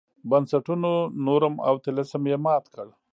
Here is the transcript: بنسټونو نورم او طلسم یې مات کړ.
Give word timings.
بنسټونو 0.29 0.91
نورم 1.25 1.55
او 1.67 1.75
طلسم 1.85 2.23
یې 2.31 2.37
مات 2.45 2.65
کړ. 2.73 2.87